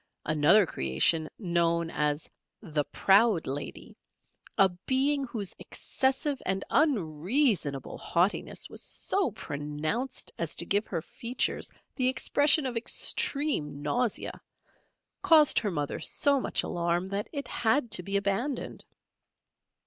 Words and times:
Another 0.25 0.65
creation 0.65 1.29
known 1.37 1.91
as 1.91 2.27
"The 2.63 2.85
Proud 2.85 3.45
Lady" 3.45 3.95
a 4.57 4.67
being 4.87 5.25
whose 5.25 5.53
excessive 5.59 6.41
and 6.43 6.65
unreasonable 6.71 7.99
haughtiness 7.99 8.67
was 8.67 8.81
so 8.81 9.29
pronounced 9.29 10.31
as 10.39 10.55
to 10.55 10.65
give 10.65 10.87
her 10.87 11.03
features 11.03 11.69
the 11.97 12.07
expression 12.07 12.65
of 12.65 12.75
extreme 12.75 13.83
nausea, 13.83 14.41
caused 15.21 15.59
her 15.59 15.69
mother 15.69 15.99
so 15.99 16.39
much 16.41 16.63
alarm 16.63 17.05
that 17.05 17.29
it 17.31 17.47
had 17.47 17.91
to 17.91 18.01
be 18.01 18.17
abandoned. 18.17 18.83